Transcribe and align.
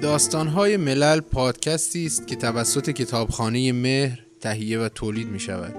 داستانهای 0.00 0.76
ملل 0.76 1.20
پادکستی 1.20 2.06
است 2.06 2.26
که 2.26 2.36
توسط 2.36 2.90
کتابخانه 2.90 3.72
مهر 3.72 4.18
تهیه 4.40 4.78
و 4.78 4.88
تولید 4.88 5.28
می 5.28 5.40
شود. 5.40 5.74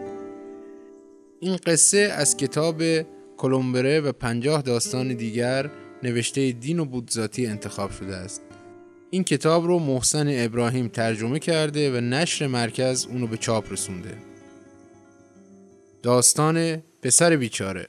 این 1.39 1.55
قصه 1.55 1.97
از 1.97 2.38
کتاب 2.38 2.84
کلمبره 3.38 3.99
و 3.99 4.11
پنجاه 4.11 4.61
داستان 4.61 5.07
دیگر 5.07 5.71
نوشته 6.03 6.52
دین 6.52 6.80
و 6.80 6.85
بودزاتی 6.85 7.47
انتخاب 7.47 7.91
شده 7.91 8.16
است. 8.16 8.41
این 9.09 9.23
کتاب 9.23 9.66
رو 9.66 9.80
محسن 9.80 10.25
ابراهیم 10.45 10.88
ترجمه 10.88 11.39
کرده 11.39 11.97
و 11.97 12.02
نشر 12.02 12.47
مرکز 12.47 13.05
اونو 13.05 13.27
به 13.27 13.38
چاپ 13.38 13.72
رسونده. 13.73 14.17
داستان 16.03 16.83
پسر 17.02 17.35
بیچاره 17.35 17.88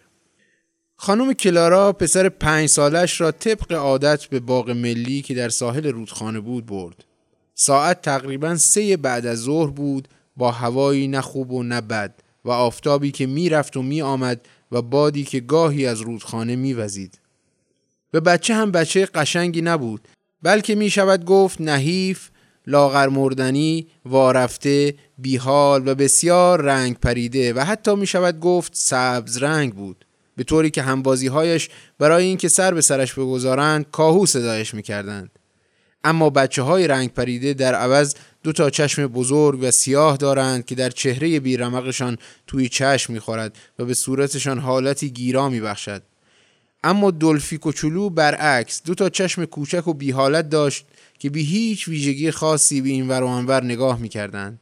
خانم 1.05 1.33
کلارا 1.33 1.93
پسر 1.93 2.29
پنج 2.29 2.69
سالش 2.69 3.21
را 3.21 3.31
طبق 3.31 3.73
عادت 3.73 4.27
به 4.27 4.41
باغ 4.41 4.71
ملی 4.71 5.23
که 5.23 5.35
در 5.35 5.49
ساحل 5.49 5.87
رودخانه 5.87 6.41
بود 6.41 6.67
برد. 6.67 7.05
ساعت 7.55 8.03
تقریبا 8.03 8.57
سه 8.57 8.97
بعد 8.97 9.27
از 9.27 9.39
ظهر 9.39 9.71
بود 9.71 10.09
با 10.37 10.51
هوایی 10.51 11.09
نه 11.09 11.21
خوب 11.21 11.53
و 11.53 11.63
نه 11.63 11.81
بد 11.81 12.15
و 12.45 12.51
آفتابی 12.51 13.11
که 13.11 13.27
می‌رفت 13.27 13.77
و 13.77 13.83
می 13.83 14.03
آمد 14.03 14.41
و 14.73 14.83
بادی 14.83 15.25
که 15.25 15.41
گاهی 15.41 15.87
از 15.87 16.01
رودخانه 16.01 16.57
میوزید. 16.57 17.19
به 18.11 18.21
بچه 18.21 18.55
هم 18.55 18.73
بچه 18.73 19.07
قشنگی 19.07 19.63
نبود 19.63 20.09
بلکه 20.43 20.75
می 20.75 20.91
شود 20.91 21.25
گفت 21.25 21.61
نحیف، 21.61 22.31
لاغر 22.67 23.09
مردنی، 23.09 23.87
وارفته، 24.05 24.95
بیحال 25.19 25.89
و 25.89 25.95
بسیار 25.95 26.61
رنگ 26.61 26.99
پریده 26.99 27.53
و 27.53 27.61
حتی 27.61 27.95
می 27.95 28.07
شود 28.07 28.41
گفت 28.41 28.73
سبز 28.75 29.39
رنگ 29.39 29.75
بود. 29.75 30.05
به 30.37 30.45
طوری 30.45 30.71
که 30.71 30.83
همبازیهایش 30.83 31.69
برای 31.99 32.25
اینکه 32.25 32.49
سر 32.49 32.75
به 32.75 32.81
سرش 32.81 33.15
بگذارند 33.15 33.87
کاهو 33.93 34.27
صدایش 34.27 34.75
می‌کردند. 34.75 35.31
اما 36.05 36.31
بچه 36.31 36.63
های 36.63 36.87
رنگ 36.87 37.13
پریده 37.13 37.55
در 37.55 37.75
عوض 37.75 38.15
دو 38.43 38.53
تا 38.53 38.71
چشم 38.71 39.07
بزرگ 39.07 39.59
و 39.63 39.71
سیاه 39.71 40.17
دارند 40.17 40.65
که 40.65 40.75
در 40.75 40.91
چهره 40.91 41.41
بیرمقشان 41.41 42.19
توی 42.47 42.69
چشم 42.69 43.13
می‌خورد 43.13 43.57
و 43.79 43.85
به 43.85 43.95
صورتشان 43.95 44.59
حالتی 44.59 45.11
گیرا 45.11 45.49
میبخشد. 45.49 46.03
اما 46.85 47.11
دلفی 47.11 47.59
کوچولو 47.59 48.11
برعکس 48.11 48.83
دو 48.85 48.95
تا 48.95 49.09
چشم 49.09 49.45
کوچک 49.45 49.89
و 49.89 49.95
بیحالت 49.95 50.49
داشت 50.49 50.87
که 51.19 51.31
بی 51.31 51.45
هیچ 51.45 51.89
ویژگی 51.89 52.31
خاصی 52.31 52.81
به 52.81 52.89
این 52.89 53.09
ور 53.09 53.23
و 53.23 53.27
آنور 53.27 53.65
نگاه 53.65 53.99
می‌کردند. 54.01 54.61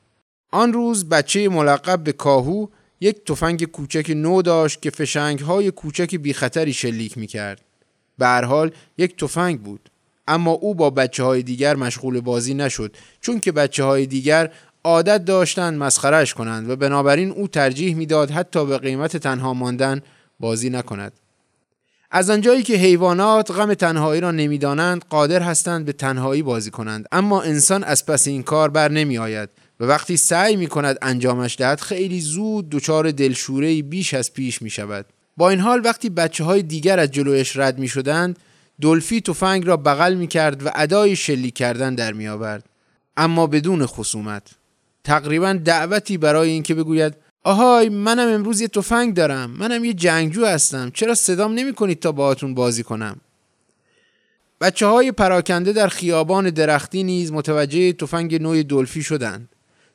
آن 0.51 0.73
روز 0.73 1.09
بچه 1.09 1.49
ملقب 1.49 2.05
به 2.05 2.13
کاهو 2.13 2.67
یک 3.01 3.25
تفنگ 3.25 3.65
کوچک 3.65 4.11
نو 4.17 4.43
داشت 4.43 4.83
که 4.83 4.91
فشنگ 4.91 5.39
های 5.39 5.71
کوچک 5.71 6.15
بی 6.15 6.33
خطری 6.33 6.73
شلیک 6.73 7.19
می 7.19 7.27
کرد. 7.27 7.61
به 8.19 8.27
حال 8.27 8.71
یک 8.99 9.17
تفنگ 9.17 9.61
بود. 9.61 9.91
اما 10.29 10.51
او 10.51 10.75
با 10.75 10.91
بچه 10.91 11.25
های 11.25 11.43
دیگر 11.43 11.77
مشغول 11.77 12.21
بازی 12.21 12.55
نشد 12.55 12.97
چون 13.21 13.41
که 13.41 13.53
بچه 13.53 13.85
های 13.85 14.07
دیگر 14.07 14.51
عادت 14.85 15.25
داشتند 15.25 15.79
مسخرش 15.79 16.35
کنند 16.35 16.71
و 16.71 16.77
بنابراین 16.77 17.31
او 17.31 17.49
ترجیح 17.49 17.95
می‌داد 17.95 18.31
حتی 18.31 18.67
به 18.67 18.79
قیمت 18.79 19.17
تنها 19.17 19.55
ماندن 19.55 20.03
بازی 20.41 20.71
نکند. 20.71 21.13
از 22.11 22.31
آنجایی 22.31 22.63
که 22.63 22.75
حیوانات 22.75 23.51
غم 23.51 23.75
تنهایی 23.75 24.21
را 24.21 24.31
نمی‌دانند 24.31 25.05
قادر 25.11 25.43
هستند 25.43 25.85
به 25.85 25.93
تنهایی 25.93 26.43
بازی 26.43 26.71
کنند 26.71 27.07
اما 27.13 27.43
انسان 27.43 27.85
از 27.85 28.07
پس 28.07 28.27
این 28.27 28.43
کار 28.43 28.71
بر 28.71 28.91
نمی 28.91 29.19
آید 29.19 29.49
و 29.81 29.85
وقتی 29.85 30.17
سعی 30.17 30.57
می 30.57 30.67
کند 30.67 30.99
انجامش 31.03 31.57
دهد 31.59 31.81
خیلی 31.81 32.21
زود 32.21 32.71
دچار 32.71 33.11
دلشوره 33.11 33.83
بیش 33.83 34.15
از 34.15 34.35
پیش 34.35 34.63
می 34.63 34.71
شود 34.71 35.07
با 35.37 35.51
این 35.51 35.61
حال 35.61 35.83
وقتی 35.85 36.11
بچه 36.11 36.45
های 36.45 36.63
دیگر 36.63 36.99
از 36.99 37.11
جلویش 37.11 37.57
رد 37.57 37.79
می 37.79 37.89
شدند 37.89 38.39
دلفی 38.81 39.21
تفنگ 39.21 39.67
را 39.67 39.77
بغل 39.77 40.15
می 40.15 40.27
کرد 40.27 40.67
و 40.67 40.71
ادای 40.75 41.17
شلیک 41.17 41.55
کردن 41.55 41.95
در 41.95 42.13
می 42.13 42.29
آورد 42.29 42.65
اما 43.17 43.47
بدون 43.47 43.87
خصومت. 43.87 44.43
تقریبا 45.05 45.53
دعوتی 45.65 46.19
برای 46.19 46.51
اینکه 46.51 46.75
بگوید 46.75 47.15
آهای 47.45 47.89
منم 47.89 48.29
امروز 48.29 48.61
یه 48.61 48.69
تفنگ 48.69 49.15
دارم. 49.15 49.51
منم 49.51 49.85
یه 49.85 49.93
جنگجو 49.93 50.47
هستم. 50.47 50.91
چرا 50.91 51.15
صدام 51.15 51.55
نمی 51.55 51.75
کنید 51.75 52.01
تا 52.01 52.13
باهاتون 52.13 52.55
بازی 52.55 52.83
کنم? 52.83 53.21
بچه 54.61 54.87
های 54.87 55.13
پراکنده 55.13 55.73
در 55.73 55.89
خیابان 55.89 56.51
درختی 56.51 57.03
نیز 57.03 57.33
متوجه 57.33 57.93
تفنگ 57.93 58.43
نوع 58.43 58.63
دلفی 58.63 59.03
شدند. 59.03 59.49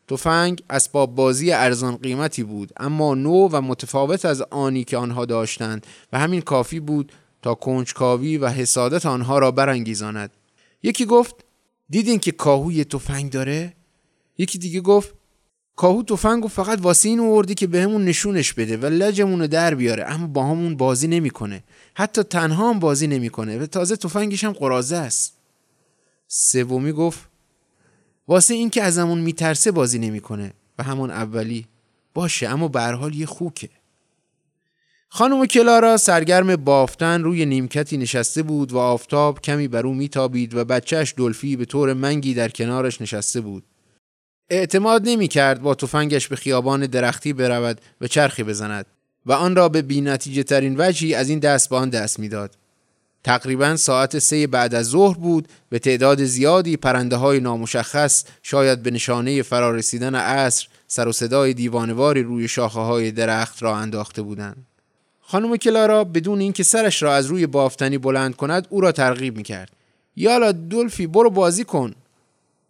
تفنگ 0.08 0.64
اسباب 0.70 1.16
بازی 1.16 1.52
ارزان 1.52 1.96
قیمتی 1.96 2.44
بود 2.44 2.72
اما 2.78 3.16
نو 3.16 3.50
و 3.52 3.62
متفاوت 3.62 4.26
از 4.26 4.42
آنی 4.42 4.84
که 4.84 4.98
آنها 4.98 5.26
داشتند 5.26 5.88
و 6.14 6.20
همین 6.20 6.42
کافی 6.42 6.80
بود 6.80 7.12
تا 7.42 7.56
کنجکاوی 7.56 8.38
و 8.38 8.48
حسادت 8.48 9.06
آنها 9.06 9.40
را 9.40 9.52
برانگیزاند. 9.52 10.32
یکی 10.84 11.06
گفت 11.06 11.36
دیدین 11.90 12.20
که 12.20 12.32
کاهو 12.32 12.72
یه 12.72 12.84
تفنگ 12.84 13.32
داره؟ 13.32 13.74
یکی 14.38 14.58
دیگه 14.58 14.82
گفت 14.82 15.14
کاهو 15.76 16.04
تفنگ 16.04 16.46
و 16.46 16.48
فقط 16.48 16.80
واسه 16.82 17.10
این 17.10 17.20
آوردی 17.20 17.54
که 17.54 17.68
بهمون 17.68 18.06
نشونش 18.06 18.54
بده 18.54 18.78
و 18.78 18.86
لجمون 18.86 19.40
رو 19.40 19.48
در 19.48 19.76
بیاره 19.76 20.04
اما 20.04 20.28
با 20.28 20.44
همون 20.44 20.78
بازی 20.78 21.08
نمی‌کنه. 21.08 21.64
حتی 21.94 22.24
تنها 22.24 22.70
هم 22.70 22.80
بازی 22.80 23.08
نمی‌کنه 23.08 23.60
و 23.60 23.66
تازه 23.66 23.96
تفنگش 23.96 24.44
هم 24.44 24.52
قرازه 24.52 24.96
است. 24.96 25.34
سومی 26.28 26.92
گفت 26.92 27.20
واسه 28.28 28.54
اینکه 28.54 28.84
ازمون 28.84 29.20
میترسه 29.20 29.72
بازی 29.72 30.00
نمی‌کنه 30.00 30.54
و 30.80 30.84
همون 30.84 31.12
اولی 31.12 31.66
باشه 32.14 32.50
اما 32.50 32.68
به 32.68 32.82
حال 32.82 33.16
یه 33.16 33.26
خوکه 33.26 33.70
خانم 35.10 35.46
کلارا 35.46 35.98
سرگرم 35.98 36.56
بافتن 36.56 37.24
روی 37.24 37.46
نیمکتی 37.46 37.98
نشسته 37.98 38.44
بود 38.44 38.72
و 38.72 38.78
آفتاب 38.78 39.42
کمی 39.42 39.68
بر 39.68 39.88
او 39.88 39.94
میتابید 39.94 40.54
و 40.54 40.66
بچهش 40.66 41.14
دلفی 41.18 41.56
به 41.56 41.66
طور 41.66 41.94
منگی 41.94 42.34
در 42.34 42.50
کنارش 42.50 43.02
نشسته 43.02 43.42
بود 43.42 43.64
اعتماد 44.50 45.02
نمی 45.06 45.28
کرد 45.28 45.62
با 45.62 45.76
تفنگش 45.76 46.28
به 46.28 46.36
خیابان 46.36 46.88
درختی 46.88 47.34
برود 47.34 47.82
و 48.02 48.08
چرخی 48.08 48.44
بزند 48.44 48.86
و 49.26 49.32
آن 49.32 49.56
را 49.56 49.70
به 49.70 49.82
بینتیجه 49.82 50.44
ترین 50.44 50.76
وجهی 50.78 51.14
از 51.14 51.30
این 51.30 51.40
دست 51.40 51.70
به 51.70 51.76
آن 51.76 51.90
دست 51.90 52.20
می‌داد. 52.20 52.58
تقریبا 53.26 53.76
ساعت 53.76 54.20
سه 54.20 54.48
بعد 54.48 54.76
از 54.76 54.86
ظهر 54.86 55.18
بود 55.18 55.48
به 55.70 55.80
تعداد 55.80 56.24
زیادی 56.24 56.78
پرنده 56.78 57.16
های 57.16 57.40
نامشخص 57.40 58.24
شاید 58.44 58.84
به 58.84 58.92
نشانه 58.92 59.42
فرارسیدن 59.42 60.16
عصر 60.16 60.68
سر 60.88 61.08
و 61.08 61.12
صدای 61.12 61.54
دیوانواری 61.54 62.24
روی 62.24 62.48
شاخه 62.48 62.80
های 62.80 63.12
درخت 63.12 63.64
را 63.64 63.76
انداخته 63.76 64.22
بودند. 64.22 64.66
خانم 65.22 65.58
کلارا 65.58 66.04
بدون 66.04 66.40
اینکه 66.40 66.64
سرش 66.64 67.04
را 67.04 67.16
از 67.16 67.26
روی 67.26 67.48
بافتنی 67.48 67.98
بلند 67.98 68.36
کند 68.36 68.68
او 68.70 68.82
را 68.82 68.92
ترغیب 68.92 69.38
می‌کرد. 69.38 69.72
یالا 70.16 70.52
دولفی 70.52 71.08
برو 71.08 71.30
بازی 71.30 71.64
کن. 71.64 71.96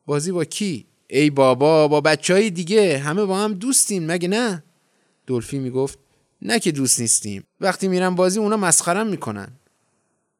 بازی 0.06 0.32
با 0.32 0.46
کی؟ 0.46 0.86
ای 1.08 1.30
بابا 1.30 1.88
با 1.88 2.02
بچه 2.02 2.34
های 2.34 2.50
دیگه 2.50 2.98
همه 2.98 3.26
با 3.26 3.40
هم 3.40 3.54
دوستیم 3.54 4.06
مگه 4.06 4.28
نه؟ 4.28 4.64
دولفی 5.28 5.60
می‌گفت 5.60 6.00
نه 6.42 6.60
که 6.60 6.72
دوست 6.72 7.00
نیستیم. 7.00 7.44
وقتی 7.62 7.88
میرم 7.88 8.16
بازی 8.16 8.40
اونا 8.40 8.58
مسخرم 8.58 9.08
می‌کنن. 9.08 9.48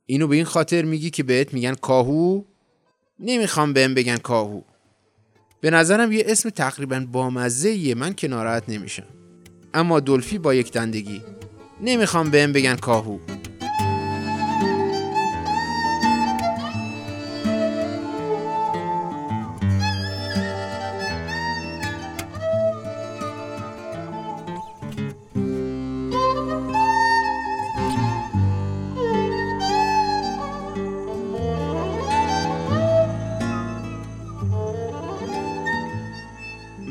اینو 0.06 0.28
به 0.28 0.36
این 0.36 0.46
خاطر 0.46 0.86
میگی 0.86 1.10
که 1.10 1.24
بهت 1.24 1.54
میگن 1.54 1.74
کاهو؟ 1.74 2.44
نمی‌خوام 3.20 3.74
بهم 3.74 3.94
بگن 3.94 4.18
کاهو. 4.18 4.62
به 5.62 5.70
نظرم 5.70 6.12
یه 6.12 6.24
اسم 6.28 6.50
تقریبا 6.50 7.08
بامزه 7.12 7.96
من 7.96 8.14
که 8.14 8.28
ناراحت 8.28 8.64
نمیشم. 8.68 9.08
اما 9.74 10.00
دلفی 10.00 10.38
با 10.38 10.54
یک 10.54 10.72
دندگی. 10.72 11.22
نمی‌خوام 11.82 12.30
بهم 12.30 12.52
بگن 12.52 12.76
کاهو. 12.76 13.20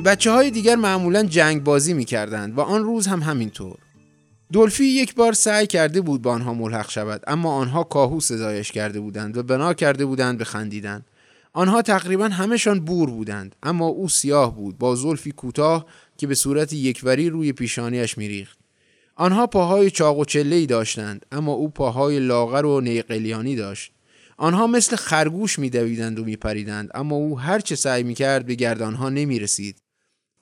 بچه 0.05 0.31
های 0.31 0.51
دیگر 0.51 0.77
معمولا 0.77 1.23
جنگ 1.23 1.65
بازی 1.65 1.95
می 1.95 2.05
کردند 2.05 2.59
و 2.59 2.61
آن 2.61 2.85
روز 2.85 3.07
هم 3.07 3.23
همینطور. 3.23 3.77
دلفی 4.53 4.85
یک 4.85 5.15
بار 5.15 5.33
سعی 5.33 5.67
کرده 5.67 6.01
بود 6.01 6.23
با 6.23 6.33
آنها 6.33 6.55
ملحق 6.55 6.91
شود 6.91 7.23
اما 7.27 7.55
آنها 7.55 7.85
کاهو 7.85 8.21
صدایش 8.21 8.73
کرده 8.73 9.01
بودند 9.01 9.37
و 9.37 9.43
بنا 9.43 9.75
کرده 9.75 10.07
بودند 10.07 10.39
به 10.39 10.45
خندیدن. 10.45 11.05
آنها 11.53 11.83
تقریبا 11.83 12.29
همشان 12.29 12.81
بور 12.81 13.11
بودند 13.11 13.57
اما 13.63 13.87
او 13.87 14.09
سیاه 14.09 14.57
بود 14.57 14.79
با 14.79 14.95
زلفی 14.95 15.33
کوتاه 15.33 15.87
که 16.17 16.27
به 16.27 16.35
صورت 16.35 16.73
یکوری 16.73 17.31
روی 17.31 17.53
پیشانیش 17.53 18.19
میریخت. 18.19 18.59
آنها 19.17 19.47
پاهای 19.47 19.91
چاق 19.91 20.19
و 20.19 20.25
چله 20.25 20.67
داشتند 20.67 21.27
اما 21.33 21.53
او 21.53 21.69
پاهای 21.69 22.19
لاغر 22.19 22.65
و 22.65 22.81
نیقلیانی 22.81 23.57
داشت. 23.57 23.93
آنها 24.37 24.67
مثل 24.67 24.97
خرگوش 24.97 25.59
میدویدند 25.59 26.19
و 26.19 26.25
میپریدند 26.25 26.91
اما 26.95 27.17
او 27.17 27.41
هر 27.41 27.59
چه 27.59 27.75
سعی 27.75 28.03
می‌کرد 28.03 28.47
به 28.47 28.55
گردانها 28.55 29.09
نمی‌رسید 29.09 29.84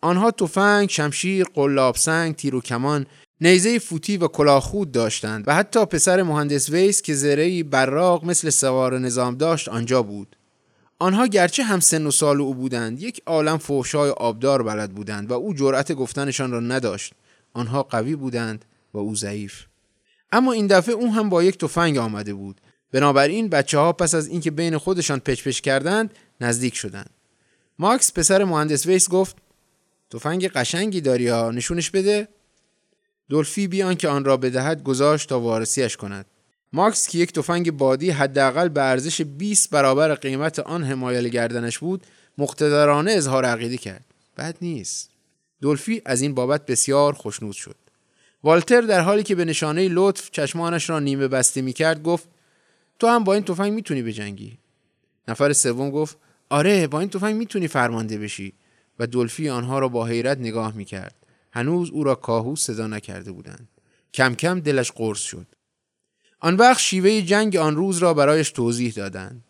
آنها 0.02 0.30
تفنگ، 0.30 0.90
شمشیر، 0.90 1.46
قلاب 1.54 1.96
سنگ، 1.96 2.36
تیر 2.36 2.54
و 2.54 2.60
کمان، 2.60 3.06
نیزه 3.40 3.78
فوتی 3.78 4.16
و 4.16 4.28
کلاهخود 4.28 4.92
داشتند 4.92 5.44
و 5.46 5.54
حتی 5.54 5.84
پسر 5.84 6.22
مهندس 6.22 6.68
ویس 6.68 7.02
که 7.02 7.14
زرهی 7.14 7.62
براق 7.62 8.24
مثل 8.24 8.50
سوار 8.50 8.98
نظام 8.98 9.36
داشت 9.36 9.68
آنجا 9.68 10.02
بود. 10.02 10.36
آنها 10.98 11.26
گرچه 11.26 11.62
هم 11.62 11.80
سن 11.80 12.06
و 12.06 12.10
سال 12.10 12.40
او 12.40 12.54
بودند 12.54 13.02
یک 13.02 13.22
عالم 13.26 13.56
فوشای 13.56 14.10
آبدار 14.10 14.62
بلد 14.62 14.92
بودند 14.92 15.30
و 15.30 15.34
او 15.34 15.54
جرأت 15.54 15.92
گفتنشان 15.92 16.50
را 16.50 16.60
نداشت. 16.60 17.12
آنها 17.52 17.82
قوی 17.82 18.16
بودند 18.16 18.64
و 18.94 18.98
او 18.98 19.14
ضعیف. 19.14 19.64
اما 20.32 20.52
این 20.52 20.66
دفعه 20.66 20.94
او 20.94 21.12
هم 21.12 21.28
با 21.28 21.42
یک 21.42 21.58
تفنگ 21.58 21.98
آمده 21.98 22.34
بود. 22.34 22.60
بنابراین 22.92 23.48
بچه 23.48 23.78
ها 23.78 23.92
پس 23.92 24.14
از 24.14 24.26
اینکه 24.26 24.50
بین 24.50 24.78
خودشان 24.78 25.18
پچ 25.18 25.60
کردند 25.60 26.10
نزدیک 26.40 26.74
شدند. 26.74 27.10
ماکس 27.78 28.12
پسر 28.12 28.44
مهندس 28.44 28.86
ویس 28.86 29.08
گفت 29.08 29.36
تفنگ 30.12 30.48
قشنگی 30.48 31.00
داری 31.00 31.28
ها. 31.28 31.50
نشونش 31.50 31.90
بده. 31.90 32.28
دولفی 33.28 33.68
بیان 33.68 33.94
که 33.94 34.08
آن 34.08 34.24
را 34.24 34.36
بدهد 34.36 34.82
گذاشت 34.82 35.28
تا 35.28 35.40
وارسیش 35.40 35.96
کند. 35.96 36.26
ماکس 36.72 37.08
که 37.08 37.18
یک 37.18 37.32
تفنگ 37.32 37.70
بادی 37.70 38.10
حداقل 38.10 38.68
به 38.68 38.82
ارزش 38.82 39.20
20 39.20 39.70
برابر 39.70 40.14
قیمت 40.14 40.58
آن 40.58 40.84
حمایل 40.84 41.28
گردنش 41.28 41.78
بود 41.78 42.06
مقتدرانه 42.38 43.12
اظهار 43.12 43.44
عقیده 43.44 43.76
کرد. 43.76 44.04
بد 44.38 44.56
نیست. 44.62 45.10
دولفی 45.60 46.02
از 46.04 46.20
این 46.22 46.34
بابت 46.34 46.66
بسیار 46.66 47.12
خوشنود 47.12 47.54
شد. 47.54 47.76
والتر 48.44 48.80
در 48.80 49.00
حالی 49.00 49.22
که 49.22 49.34
به 49.34 49.44
نشانه 49.44 49.88
لطف 49.88 50.30
چشمانش 50.30 50.90
را 50.90 50.98
نیمه 50.98 51.28
بسته 51.28 51.62
می 51.62 51.72
کرد 51.72 52.02
گفت 52.02 52.28
تو 52.98 53.06
هم 53.06 53.24
با 53.24 53.34
این 53.34 53.42
تفنگ 53.42 53.72
می‌تونی 53.72 54.02
بجنگی. 54.02 54.58
نفر 55.28 55.52
سوم 55.52 55.90
گفت 55.90 56.16
آره 56.50 56.86
با 56.86 57.00
این 57.00 57.08
تفنگ 57.08 57.36
می‌تونی 57.36 57.68
فرمانده 57.68 58.18
بشی. 58.18 58.52
و 58.98 59.06
دلفی 59.06 59.48
آنها 59.48 59.78
را 59.78 59.88
با 59.88 60.06
حیرت 60.06 60.38
نگاه 60.38 60.74
می‌کرد. 60.74 61.14
هنوز 61.52 61.90
او 61.90 62.04
را 62.04 62.14
کاهو 62.14 62.56
صدا 62.56 62.86
نکرده 62.86 63.32
بودند. 63.32 63.68
کم 64.14 64.34
کم 64.34 64.60
دلش 64.60 64.92
قرص 64.92 65.20
شد. 65.20 65.46
آن 66.40 66.56
وقت 66.56 66.80
شیوه 66.80 67.20
جنگ 67.20 67.56
آن 67.56 67.76
روز 67.76 67.98
را 67.98 68.14
برایش 68.14 68.50
توضیح 68.50 68.92
دادند. 68.92 69.44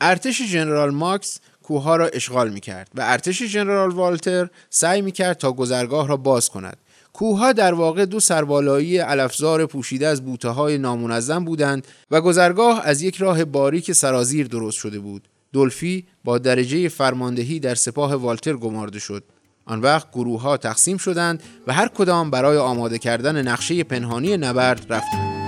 ارتش 0.00 0.42
ژنرال 0.42 0.90
ماکس 0.90 1.40
کوهها 1.62 1.96
را 1.96 2.06
اشغال 2.06 2.50
می‌کرد 2.50 2.90
و 2.94 3.00
ارتش 3.04 3.42
ژنرال 3.42 3.90
والتر 3.90 4.50
سعی 4.70 5.02
می‌کرد 5.02 5.38
تا 5.38 5.52
گذرگاه 5.52 6.08
را 6.08 6.16
باز 6.16 6.48
کند. 6.48 6.76
کوهها 7.12 7.52
در 7.52 7.74
واقع 7.74 8.04
دو 8.04 8.20
سربالایی 8.20 8.98
علفزار 8.98 9.66
پوشیده 9.66 10.06
از 10.06 10.24
بوته 10.24 10.48
های 10.48 10.78
نامنظم 10.78 11.44
بودند 11.44 11.86
و 12.10 12.20
گذرگاه 12.20 12.80
از 12.84 13.02
یک 13.02 13.16
راه 13.16 13.44
باریک 13.44 13.92
سرازیر 13.92 14.48
درست 14.48 14.78
شده 14.78 14.98
بود. 14.98 15.28
دلفی 15.56 16.06
با 16.24 16.38
درجه 16.38 16.88
فرماندهی 16.88 17.60
در 17.60 17.74
سپاه 17.74 18.14
والتر 18.14 18.52
گمارده 18.52 18.98
شد. 18.98 19.24
آن 19.64 19.80
وقت 19.80 20.10
گروه 20.12 20.40
ها 20.42 20.56
تقسیم 20.56 20.96
شدند 20.96 21.42
و 21.66 21.72
هر 21.72 21.88
کدام 21.88 22.30
برای 22.30 22.58
آماده 22.58 22.98
کردن 22.98 23.48
نقشه 23.48 23.84
پنهانی 23.84 24.36
نبرد 24.36 24.92
رفتند. 24.92 25.45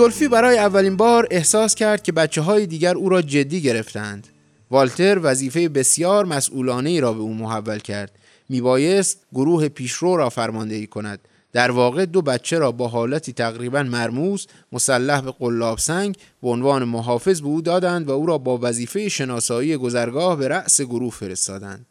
دولفی 0.00 0.28
برای 0.28 0.58
اولین 0.58 0.96
بار 0.96 1.28
احساس 1.30 1.74
کرد 1.74 2.02
که 2.02 2.12
بچه 2.12 2.40
های 2.40 2.66
دیگر 2.66 2.94
او 2.94 3.08
را 3.08 3.22
جدی 3.22 3.60
گرفتند. 3.60 4.28
والتر 4.70 5.20
وظیفه 5.22 5.68
بسیار 5.68 6.24
مسئولانه 6.24 6.90
ای 6.90 7.00
را 7.00 7.12
به 7.12 7.20
او 7.20 7.34
محول 7.34 7.78
کرد. 7.78 8.12
میبایست 8.48 9.18
گروه 9.32 9.68
پیشرو 9.68 10.16
را 10.16 10.28
فرماندهی 10.28 10.86
کند. 10.86 11.20
در 11.52 11.70
واقع 11.70 12.06
دو 12.06 12.22
بچه 12.22 12.58
را 12.58 12.72
با 12.72 12.88
حالتی 12.88 13.32
تقریبا 13.32 13.82
مرموز 13.82 14.46
مسلح 14.72 15.20
به 15.20 15.30
قلاب 15.30 15.78
سنگ 15.78 16.16
به 16.42 16.48
عنوان 16.48 16.84
محافظ 16.84 17.40
به 17.40 17.46
او 17.46 17.62
دادند 17.62 18.08
و 18.08 18.10
او 18.10 18.26
را 18.26 18.38
با 18.38 18.58
وظیفه 18.62 19.08
شناسایی 19.08 19.76
گذرگاه 19.76 20.36
به 20.36 20.48
رأس 20.48 20.80
گروه 20.80 21.12
فرستادند. 21.12 21.86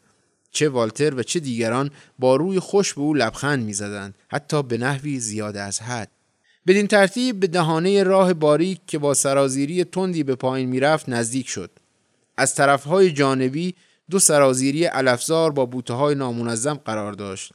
چه 0.50 0.68
والتر 0.68 1.14
و 1.14 1.22
چه 1.22 1.40
دیگران 1.40 1.90
با 2.18 2.36
روی 2.36 2.58
خوش 2.58 2.94
به 2.94 3.00
او 3.00 3.14
لبخند 3.14 3.64
می‌زدند 3.64 4.14
حتی 4.28 4.62
به 4.62 4.78
نحوی 4.78 5.20
زیاده 5.20 5.60
از 5.60 5.80
حد 5.80 6.19
بدین 6.70 6.86
ترتیب 6.86 7.40
به 7.40 7.46
دهانه 7.46 8.02
راه 8.02 8.34
باریک 8.34 8.80
که 8.86 8.98
با 8.98 9.14
سرازیری 9.14 9.84
تندی 9.84 10.22
به 10.22 10.34
پایین 10.34 10.68
می‌رفت 10.68 11.08
نزدیک 11.08 11.48
شد. 11.48 11.70
از 12.36 12.54
طرفهای 12.54 13.12
جانبی 13.12 13.74
دو 14.10 14.18
سرازیری 14.18 14.84
علفزار 14.84 15.52
با 15.52 15.66
بوته 15.66 15.94
های 15.94 16.14
نامنظم 16.14 16.74
قرار 16.74 17.12
داشت. 17.12 17.52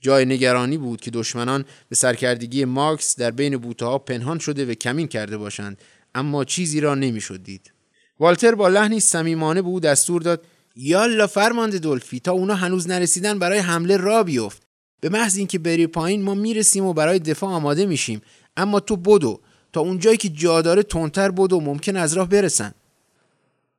جای 0.00 0.24
نگرانی 0.24 0.78
بود 0.78 1.00
که 1.00 1.10
دشمنان 1.10 1.64
به 1.88 1.96
سرکردگی 1.96 2.64
ماکس 2.64 3.16
در 3.16 3.30
بین 3.30 3.56
بوته 3.56 3.86
ها 3.86 3.98
پنهان 3.98 4.38
شده 4.38 4.66
و 4.66 4.74
کمین 4.74 5.08
کرده 5.08 5.36
باشند 5.38 5.78
اما 6.14 6.44
چیزی 6.44 6.80
را 6.80 6.94
نمی‌شد 6.94 7.42
دید. 7.42 7.72
والتر 8.20 8.54
با 8.54 8.68
لحنی 8.68 9.00
صمیمانه 9.00 9.62
به 9.62 9.68
او 9.68 9.80
دستور 9.80 10.22
داد 10.22 10.44
یالا 10.76 11.26
فرمانده 11.26 11.78
دلفی 11.78 12.20
تا 12.20 12.32
اونا 12.32 12.54
هنوز 12.54 12.88
نرسیدن 12.88 13.38
برای 13.38 13.58
حمله 13.58 13.96
را 13.96 14.22
بیفت. 14.22 14.67
به 15.00 15.08
محض 15.08 15.36
اینکه 15.36 15.58
بری 15.58 15.86
پایین 15.86 16.22
ما 16.22 16.34
می‌رسیم 16.34 16.84
و 16.84 16.92
برای 16.92 17.18
دفاع 17.18 17.50
آماده 17.50 17.86
میشیم. 17.86 18.22
اما 18.56 18.80
تو 18.80 18.96
بدو. 18.96 19.40
تا 19.72 19.80
اونجایی 19.80 20.16
که 20.16 20.28
جا 20.28 20.62
داره 20.62 20.82
تندتر 20.82 21.30
بدو 21.30 21.60
ممکن 21.60 21.96
از 21.96 22.14
راه 22.14 22.28
برسن. 22.28 22.74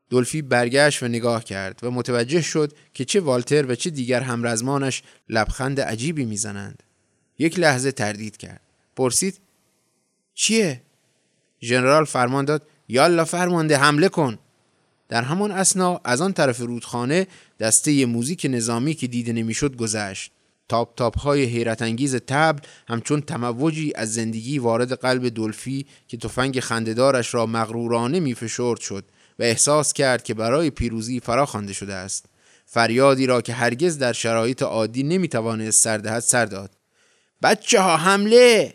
دلفی 0.10 0.42
برگشت 0.42 1.04
و 1.04 1.08
نگاه 1.08 1.44
کرد 1.44 1.80
و 1.84 1.92
متوجه 1.92 2.42
شد 2.42 2.74
که 2.94 3.06
چه 3.06 3.20
والتر 3.20 3.66
و 3.72 3.76
چه 3.76 3.90
دیگر 3.90 4.22
همرزمانش 4.22 5.04
لبخند 5.30 5.82
عجیبی 5.82 6.26
می‌زنند. 6.26 6.84
یک 7.40 7.60
لحظه 7.60 7.92
تردید 7.92 8.38
کرد. 8.38 8.62
پرسید 8.96 9.40
چیه؟ 10.34 10.82
ژنرال 11.62 12.06
فرمان 12.06 12.46
داد 12.46 12.68
یالا 12.88 13.26
فرمانده 13.26 13.78
حمله 13.78 14.10
کن. 14.10 14.38
در 15.10 15.22
همان 15.22 15.52
اسنا 15.52 16.02
از 16.04 16.22
آن 16.22 16.34
طرف 16.34 16.60
رودخانه 16.60 17.28
دسته 17.60 18.06
موزیک 18.06 18.48
نظامی 18.50 18.94
که 18.94 19.08
دیده 19.08 19.34
نمی‌شد 19.34 19.76
گذشت. 19.76 20.32
تاپ 20.70 20.96
تاپ 20.96 21.20
های 21.20 21.44
حیرت 21.44 21.82
انگیز 21.82 22.16
تبل 22.16 22.60
همچون 22.88 23.22
تموجی 23.22 23.94
از 23.96 24.14
زندگی 24.14 24.60
وارد 24.60 24.94
قلب 24.94 25.30
دلفی 25.30 25.86
که 26.08 26.18
تفنگ 26.18 26.60
خندهدارش 26.60 27.34
را 27.34 27.46
مغرورانه 27.46 28.20
میفشرد 28.20 28.80
شد 28.80 29.06
و 29.40 29.44
احساس 29.44 29.94
کرد 29.94 30.24
که 30.24 30.34
برای 30.34 30.70
پیروزی 30.70 31.20
فرا 31.20 31.46
خوانده 31.46 31.74
شده 31.74 31.94
است. 31.94 32.26
فریادی 32.66 33.26
را 33.26 33.42
که 33.42 33.54
هرگز 33.54 33.98
در 33.98 34.14
شرایط 34.14 34.64
عادی 34.64 35.04
نمی‌توانست 35.04 36.00
سر 36.20 36.46
داد. 36.46 36.72
بچه 37.44 37.82
ها 37.82 37.98
حمله! 37.98 38.74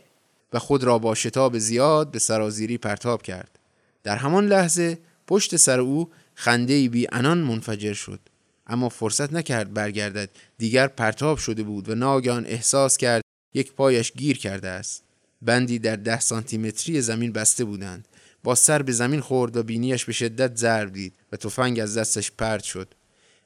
و 0.53 0.59
خود 0.59 0.85
را 0.85 0.99
با 0.99 1.15
شتاب 1.15 1.59
زیاد 1.59 2.11
به 2.11 2.19
سرازیری 2.19 2.79
پرتاب 2.79 3.23
کرد. 3.23 3.59
در 4.03 4.17
همان 4.17 4.47
لحظه 4.47 4.99
پشت 5.27 5.57
سر 5.57 5.81
او 5.81 6.11
خنده 6.35 6.89
بی 6.89 7.07
انان 7.13 7.39
منفجر 7.39 7.93
شد. 7.93 8.21
اما 8.67 8.89
فرصت 8.89 9.33
نکرد 9.33 9.75
برگردد. 9.75 10.31
دیگر 10.59 10.87
پرتاب 10.87 11.39
شده 11.39 11.63
بود 11.63 11.89
و 11.89 11.95
ناگهان 11.95 12.47
احساس 12.47 12.97
کرد 12.97 13.23
یک 13.55 13.73
پایش 13.73 14.13
گیر 14.13 14.39
کرده 14.39 14.69
است. 14.69 15.03
بندی 15.43 15.79
در 15.79 15.97
ده 15.97 16.21
سانتیمتری 16.21 17.01
زمین 17.01 17.33
بسته 17.33 17.65
بودند. 17.65 18.09
با 18.45 18.55
سر 18.55 18.83
به 18.83 18.93
زمین 18.93 19.21
خورد 19.21 19.57
و 19.57 19.63
بینیش 19.63 20.05
به 20.05 20.13
شدت 20.13 20.57
ضرب 20.57 20.93
دید 20.93 21.13
و 21.33 21.37
تفنگ 21.37 21.81
از 21.81 21.99
دستش 21.99 22.31
پرت 22.31 22.63
شد. 22.63 22.89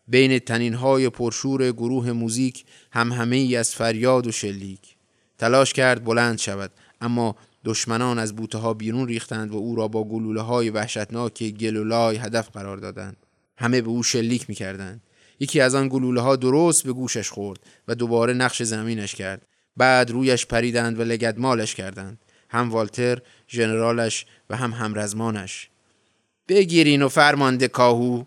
بین 0.09 0.39
تنین 0.39 0.75
های 0.75 1.09
پرشور 1.09 1.73
گروه 1.73 2.13
موزیک 2.13 2.65
هم 2.93 3.13
همه 3.13 3.37
ای 3.37 3.57
از 3.57 3.75
فریاد 3.75 4.27
و 4.27 4.33
شلیک. 4.33 4.81
تلاش 5.39 5.73
کرد 5.73 6.05
بلند 6.05 6.39
شود 6.39 6.71
اما 7.01 7.37
دشمنان 7.65 8.19
از 8.19 8.37
بوته 8.37 8.59
ها 8.59 8.75
بیرون 8.75 9.09
ریختند 9.09 9.51
و 9.51 9.57
او 9.57 9.77
را 9.77 9.89
با 9.89 10.05
گلوله 10.05 10.41
های 10.41 10.71
وحشتناک 10.71 11.43
گلولای 11.43 12.17
هدف 12.17 12.51
قرار 12.51 12.77
دادند. 12.77 13.17
همه 13.57 13.81
به 13.81 13.89
او 13.89 14.03
شلیک 14.03 14.49
می‌کردند. 14.49 15.01
یکی 15.41 15.61
از 15.61 15.75
آن 15.75 15.89
گلوله 15.89 16.21
ها 16.21 16.37
درست 16.37 16.85
به 16.85 16.93
گوشش 16.93 17.31
خورد 17.31 17.61
و 17.89 17.95
دوباره 17.95 18.33
نقش 18.33 18.63
زمینش 18.63 19.15
کرد. 19.15 19.47
بعد 19.77 20.11
رویش 20.11 20.47
پریدند 20.47 21.01
و 21.01 21.05
لگدمالش 21.05 21.75
کردند. 21.75 22.19
هم 22.51 22.71
والتر 22.71 23.19
ژنرالش 23.49 24.27
و 24.51 24.57
هم 24.57 24.73
همرزمانش. 24.73 25.69
بگیرین 26.49 27.03
و 27.03 27.09
فرمانده 27.09 27.69
کاهو. 27.69 28.25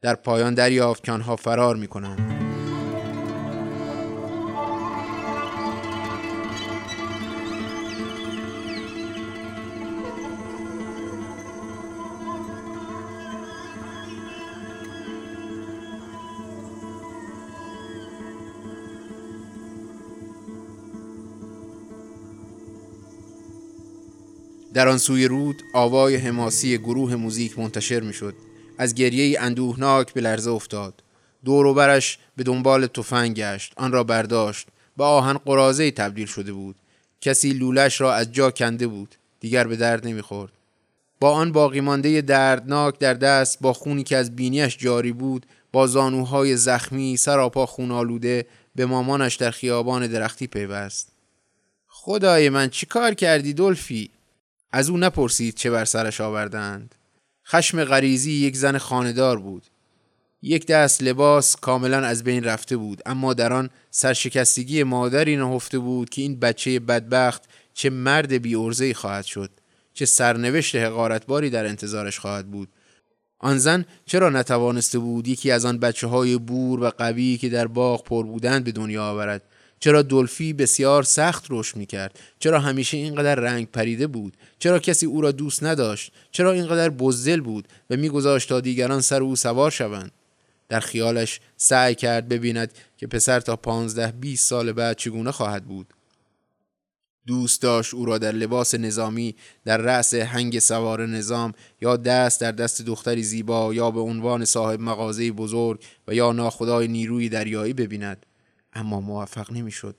در 0.00 0.14
پایان 0.14 0.54
دریافت 0.54 1.04
که 1.04 1.12
آنها 1.12 1.36
فرار 1.36 1.76
می 1.76 1.86
در 24.76 24.88
آن 24.88 24.98
سوی 24.98 25.28
رود 25.28 25.62
آوای 25.72 26.16
حماسی 26.16 26.78
گروه 26.78 27.14
موزیک 27.14 27.58
منتشر 27.58 28.00
می 28.00 28.12
شد. 28.12 28.34
از 28.78 28.94
گریه 28.94 29.40
اندوهناک 29.40 30.12
به 30.12 30.20
لرزه 30.20 30.50
افتاد. 30.50 31.02
دور 31.44 31.74
برش 31.74 32.18
به 32.36 32.42
دنبال 32.42 32.86
تفنگ 32.86 33.36
گشت. 33.36 33.72
آن 33.76 33.92
را 33.92 34.04
برداشت. 34.04 34.68
به 34.96 35.04
آهن 35.04 35.34
قرازه 35.34 35.90
تبدیل 35.90 36.26
شده 36.26 36.52
بود. 36.52 36.76
کسی 37.20 37.50
لولش 37.50 38.00
را 38.00 38.14
از 38.14 38.32
جا 38.32 38.50
کنده 38.50 38.86
بود 38.86 39.14
دیگر 39.40 39.66
به 39.66 39.76
درد 39.76 40.06
نمی‌خورد 40.06 40.52
با 41.20 41.30
آن 41.30 41.52
باقی 41.52 41.80
مانده 41.80 42.20
دردناک 42.20 42.98
در 42.98 43.14
دست 43.14 43.60
با 43.60 43.72
خونی 43.72 44.02
که 44.02 44.16
از 44.16 44.36
بینیش 44.36 44.76
جاری 44.76 45.12
بود 45.12 45.46
با 45.72 45.86
زانوهای 45.86 46.56
زخمی 46.56 47.16
سراپا 47.16 47.66
خون 47.66 47.90
آلوده 47.90 48.46
به 48.74 48.86
مامانش 48.86 49.36
در 49.36 49.50
خیابان 49.50 50.06
درختی 50.06 50.46
پیوست 50.46 51.12
خدای 51.88 52.48
من 52.48 52.70
چی 52.70 52.86
کار 52.86 53.14
کردی 53.14 53.52
دلفی؟ 53.52 54.10
از 54.72 54.90
او 54.90 54.98
نپرسید 54.98 55.54
چه 55.54 55.70
بر 55.70 55.84
سرش 55.84 56.20
آوردند. 56.20 56.94
خشم 57.46 57.84
غریزی 57.84 58.32
یک 58.32 58.56
زن 58.56 58.78
خاندار 58.78 59.38
بود. 59.38 59.66
یک 60.42 60.66
دست 60.66 61.02
لباس 61.02 61.56
کاملا 61.56 61.98
از 61.98 62.24
بین 62.24 62.44
رفته 62.44 62.76
بود 62.76 63.02
اما 63.06 63.34
در 63.34 63.52
آن 63.52 63.70
سرشکستگی 63.90 64.82
مادری 64.82 65.36
نهفته 65.36 65.78
بود 65.78 66.10
که 66.10 66.22
این 66.22 66.40
بچه 66.40 66.80
بدبخت 66.80 67.42
چه 67.74 67.90
مرد 67.90 68.32
بی 68.32 68.94
خواهد 68.94 69.24
شد 69.24 69.50
چه 69.94 70.06
سرنوشت 70.06 70.76
حقارتباری 70.76 71.50
در 71.50 71.66
انتظارش 71.66 72.18
خواهد 72.18 72.50
بود. 72.50 72.68
آن 73.38 73.58
زن 73.58 73.84
چرا 74.06 74.30
نتوانسته 74.30 74.98
بود 74.98 75.28
یکی 75.28 75.50
از 75.50 75.64
آن 75.64 75.78
بچه 75.78 76.06
های 76.06 76.38
بور 76.38 76.82
و 76.82 76.90
قوی 76.90 77.36
که 77.36 77.48
در 77.48 77.66
باغ 77.66 78.04
پر 78.04 78.26
بودند 78.26 78.64
به 78.64 78.72
دنیا 78.72 79.04
آورد؟ 79.04 79.42
چرا 79.80 80.02
دلفی 80.02 80.52
بسیار 80.52 81.02
سخت 81.02 81.46
رشد 81.50 81.76
می 81.76 81.86
کرد 81.86 82.18
چرا 82.38 82.60
همیشه 82.60 82.96
اینقدر 82.96 83.34
رنگ 83.34 83.70
پریده 83.70 84.06
بود؟ 84.06 84.36
چرا 84.58 84.78
کسی 84.78 85.06
او 85.06 85.20
را 85.20 85.32
دوست 85.32 85.64
نداشت؟ 85.64 86.12
چرا 86.30 86.52
اینقدر 86.52 86.88
بزدل 86.88 87.40
بود 87.40 87.68
و 87.90 87.96
میگذاشت 87.96 88.48
تا 88.48 88.60
دیگران 88.60 89.00
سر 89.00 89.22
او 89.22 89.36
سوار 89.36 89.70
شوند؟ 89.70 90.12
در 90.68 90.80
خیالش 90.80 91.40
سعی 91.56 91.94
کرد 91.94 92.28
ببیند 92.28 92.72
که 92.96 93.06
پسر 93.06 93.40
تا 93.40 93.56
پانزده 93.56 94.12
20 94.12 94.48
سال 94.48 94.72
بعد 94.72 94.96
چگونه 94.96 95.32
خواهد 95.32 95.64
بود. 95.64 95.86
دوست 97.26 97.62
داشت 97.62 97.94
او 97.94 98.04
را 98.04 98.18
در 98.18 98.32
لباس 98.32 98.74
نظامی 98.74 99.34
در 99.64 99.76
رأس 99.76 100.14
هنگ 100.14 100.58
سوار 100.58 101.06
نظام 101.06 101.52
یا 101.80 101.96
دست 101.96 102.40
در 102.40 102.52
دست 102.52 102.82
دختری 102.82 103.22
زیبا 103.22 103.74
یا 103.74 103.90
به 103.90 104.00
عنوان 104.00 104.44
صاحب 104.44 104.80
مغازه 104.80 105.32
بزرگ 105.32 105.80
و 106.08 106.14
یا 106.14 106.32
ناخدای 106.32 106.88
نیروی 106.88 107.28
دریایی 107.28 107.72
ببیند. 107.72 108.26
اما 108.76 109.00
موفق 109.00 109.52
نمی‌شد. 109.52 109.96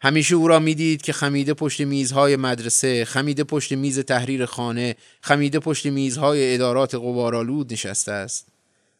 همیشه 0.00 0.34
او 0.34 0.48
را 0.48 0.58
می‌دید 0.58 1.02
که 1.02 1.12
خمیده 1.12 1.54
پشت 1.54 1.80
میزهای 1.80 2.36
مدرسه، 2.36 3.04
خمیده 3.04 3.44
پشت 3.44 3.72
میز 3.72 3.98
تحریر 3.98 4.46
خانه، 4.46 4.96
خمیده 5.20 5.58
پشت 5.58 5.86
میزهای 5.86 6.54
ادارات 6.54 6.94
قوارالود 6.94 7.72
نشسته 7.72 8.12
است 8.12 8.48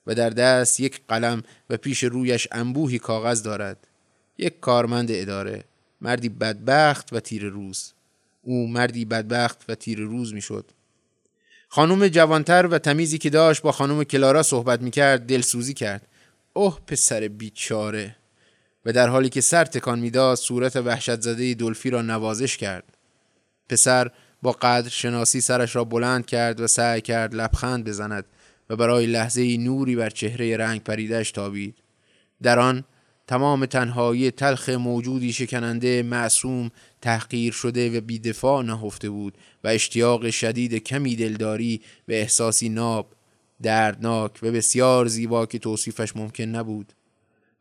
و 0.07 0.15
در 0.15 0.31
دست 0.31 0.81
یک 0.81 1.01
قلم 1.09 1.43
و 1.71 1.77
پیش 1.77 2.05
رویش 2.05 2.49
انبوهی 2.53 2.99
کاغذ 2.99 3.43
دارد. 3.43 3.87
یک 4.39 4.61
کارمند 4.61 5.09
اداره، 5.11 5.65
مردی 6.01 6.29
بدبخت 6.29 7.13
و 7.13 7.21
تیر 7.21 7.45
روز. 7.45 7.93
او 8.43 8.69
مردی 8.69 9.05
بدبخت 9.05 9.65
و 9.69 9.75
تیر 9.75 10.01
روز 10.01 10.35
می‌شد. 10.35 10.65
خانم 11.69 12.09
جوانتر 12.09 12.67
و 12.67 12.79
تمیزی 12.79 13.19
که 13.19 13.31
داشت 13.31 13.63
با 13.63 13.73
خانم 13.73 14.05
کلارا 14.05 14.43
صحبت 14.43 14.81
می‌کرد 14.81 15.27
دلسوزی 15.27 15.75
کرد. 15.75 16.09
اوه 16.53 16.81
پسر 16.87 17.29
بیچاره 17.29 18.17
و 18.87 18.93
در 18.93 19.09
حالی 19.09 19.29
که 19.29 19.41
سر 19.41 19.65
تکان 19.65 19.99
می‌داد 19.99 20.37
صورت 20.37 20.77
وحشت 20.77 21.21
زده 21.21 21.55
دلفی 21.55 21.91
را 21.91 22.03
نوازش 22.03 22.57
کرد. 22.57 22.97
پسر 23.69 24.11
با 24.43 24.53
قدر 24.53 24.89
شناسی 24.89 25.41
سرش 25.41 25.77
را 25.77 25.85
بلند 25.85 26.27
کرد 26.27 26.61
و 26.61 26.67
سعی 26.67 27.01
کرد 27.01 27.35
لبخند 27.35 27.85
بزند 27.85 28.25
و 28.71 28.77
برای 28.77 29.07
لحظه 29.07 29.57
نوری 29.57 29.97
بر 29.97 30.11
چهره 30.11 30.57
رنگ 30.57 30.83
پریدش 30.83 31.31
تابید. 31.31 31.75
در 32.43 32.59
آن 32.59 32.85
تمام 33.27 33.67
تنهایی 33.67 34.31
تلخ 34.31 34.69
موجودی 34.69 35.33
شکننده 35.33 36.03
معصوم 36.03 36.71
تحقیر 37.03 37.53
شده 37.53 37.99
و 37.99 38.01
بیدفاع 38.01 38.63
نهفته 38.63 39.11
بود 39.11 39.39
و 39.65 39.69
اشتیاق 39.69 40.31
شدید 40.31 40.75
کمی 40.75 41.17
دلداری 41.17 41.81
و 42.09 42.13
احساسی 42.13 42.69
ناب 42.69 43.13
دردناک 43.63 44.39
و 44.43 44.51
بسیار 44.51 45.07
زیبا 45.07 45.47
که 45.47 45.59
توصیفش 45.59 46.17
ممکن 46.17 46.45
نبود. 46.45 46.93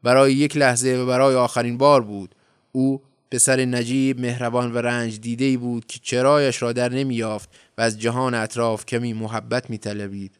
برای 0.06 0.34
یک 0.34 0.58
لحظه 0.58 0.90
و 0.90 1.06
برای 1.06 1.36
آخرین 1.36 1.78
بار 1.78 2.02
بود. 2.02 2.36
او 2.72 3.02
پسر 3.32 3.66
نجیب 3.66 4.20
مهربان 4.20 4.74
و 4.74 4.78
رنج 4.78 5.20
دیده 5.20 5.46
ای 5.46 5.58
بود 5.58 5.86
که 5.86 6.00
چرایش 6.04 6.62
را 6.62 6.74
در 6.74 6.90
نمی 6.90 7.16
یافت 7.16 7.50
و 7.78 7.82
از 7.82 8.00
جهان 8.00 8.34
اطراف 8.34 8.86
کمی 8.86 9.14
محبت 9.14 9.70
می 9.70 9.78
طلبید. 9.78 10.36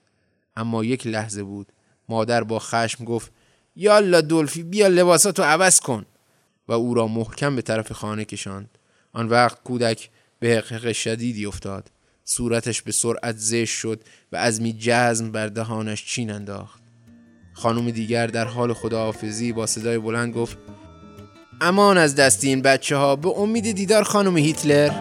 اما 0.56 0.84
یک 0.84 1.08
لحظه 1.08 1.44
بود. 1.44 1.68
مادر 2.10 2.44
با 2.44 2.60
خشم 2.60 3.06
گفت 3.06 3.32
یالا 3.76 4.22
دولفی 4.22 4.64
بیا 4.64 4.88
لباساتو 4.88 5.44
عوض 5.44 5.80
کن. 5.80 6.06
و 6.68 6.74
او 6.74 6.94
را 6.94 7.08
محکم 7.08 7.56
به 7.56 7.62
طرف 7.62 7.92
خانه 7.92 8.26
کشاند. 8.26 8.78
آن 9.14 9.28
وقت 9.28 9.64
کودک 9.64 10.10
به 10.40 10.48
حقیق 10.58 10.92
شدیدی 10.92 11.46
افتاد. 11.46 11.92
صورتش 12.24 12.82
به 12.82 12.92
سرعت 12.92 13.36
زشت 13.38 13.80
شد 13.80 14.04
و 14.32 14.36
ازمی 14.36 14.74
جزم 14.74 15.32
بر 15.32 15.48
دهانش 15.48 16.06
چین 16.06 16.32
انداخت. 16.32 16.85
خانم 17.58 17.92
دیگر 17.92 18.28
در 18.28 18.46
حال 18.46 18.74
خداحافظی 18.74 19.52
با 19.52 19.66
صدای 19.66 19.98
بلند 19.98 20.34
گفت 20.34 20.58
امان 21.62 21.98
از 21.98 22.16
دست 22.16 22.44
این 22.44 22.62
بچه 22.62 22.96
ها 22.96 23.16
به 23.16 23.30
امید 23.30 23.72
دیدار 23.72 24.04
خانم 24.04 24.38
هیتلر. 24.38 24.92